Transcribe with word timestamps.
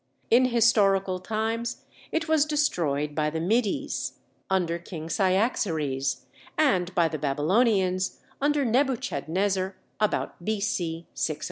In 0.31 0.45
historical 0.45 1.19
times 1.19 1.85
it 2.11 2.27
was 2.27 2.45
destroyed 2.45 3.13
by 3.13 3.29
the 3.29 3.39
Medes, 3.39 4.13
under 4.49 4.79
King 4.79 5.09
Cyaxares, 5.09 6.25
and 6.57 6.95
by 6.95 7.07
the 7.07 7.19
Babylonians, 7.19 8.19
under 8.41 8.65
Nebuchadnezzar, 8.65 9.75
about 9.99 10.43
B.C. 10.43 11.05
607. 11.13 11.39